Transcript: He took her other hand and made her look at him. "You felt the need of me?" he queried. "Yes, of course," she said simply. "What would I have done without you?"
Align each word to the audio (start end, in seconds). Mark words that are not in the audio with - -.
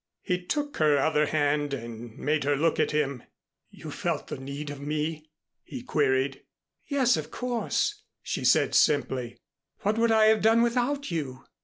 He 0.23 0.43
took 0.43 0.77
her 0.77 0.97
other 0.97 1.27
hand 1.27 1.75
and 1.75 2.17
made 2.17 2.43
her 2.43 2.55
look 2.55 2.79
at 2.79 2.89
him. 2.89 3.21
"You 3.69 3.91
felt 3.91 4.29
the 4.29 4.39
need 4.39 4.71
of 4.71 4.81
me?" 4.81 5.29
he 5.61 5.83
queried. 5.83 6.41
"Yes, 6.87 7.17
of 7.17 7.29
course," 7.29 8.01
she 8.23 8.43
said 8.43 8.73
simply. 8.73 9.37
"What 9.81 9.99
would 9.99 10.11
I 10.11 10.25
have 10.25 10.41
done 10.41 10.63
without 10.63 11.11
you?" 11.11 11.43